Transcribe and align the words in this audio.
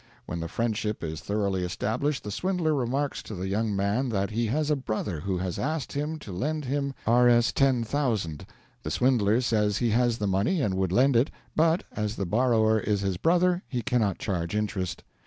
When 0.25 0.39
the 0.39 0.47
friendship 0.47 1.03
is 1.03 1.21
thoroughly 1.21 1.63
established, 1.63 2.23
the 2.23 2.31
swindler 2.31 2.73
remarks 2.73 3.21
to 3.21 3.35
the 3.35 3.47
young 3.47 3.75
man 3.75 4.09
that 4.09 4.31
he 4.31 4.47
has 4.47 4.71
a 4.71 4.75
brother 4.75 5.19
who 5.19 5.37
has 5.37 5.59
asked 5.59 5.91
him 5.93 6.17
to 6.17 6.31
lend 6.31 6.65
him 6.65 6.95
Rs.10,000. 7.05 8.47
The 8.81 8.89
swindler 8.89 9.41
says 9.41 9.77
he 9.77 9.91
has 9.91 10.17
the 10.17 10.25
money 10.25 10.59
and 10.59 10.73
would 10.73 10.91
lend 10.91 11.15
it; 11.15 11.29
but, 11.55 11.83
as 11.91 12.15
the 12.15 12.25
borrower 12.25 12.79
is 12.79 13.01
his 13.01 13.17
brother, 13.17 13.61
he 13.67 13.83
cannot 13.83 14.17
charge 14.17 14.55
interest. 14.55 15.03